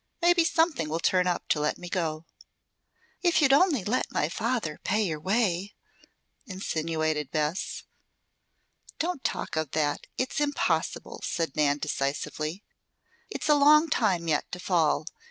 [0.19, 2.25] Maybe something will turn up to let me go."
[3.21, 5.75] "If you'd let my father pay your way?"
[6.53, 7.83] insinuated Bess.
[8.97, 10.07] "Don't talk of that.
[10.17, 12.63] It's impossible," said Nan decisively.
[13.29, 15.05] "It's a long time yet to fall.